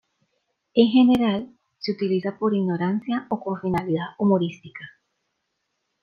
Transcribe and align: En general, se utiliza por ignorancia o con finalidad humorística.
En 0.73 0.87
general, 0.89 1.51
se 1.77 1.91
utiliza 1.91 2.39
por 2.39 2.55
ignorancia 2.55 3.27
o 3.29 3.39
con 3.39 3.61
finalidad 3.61 4.15
humorística. 4.17 4.89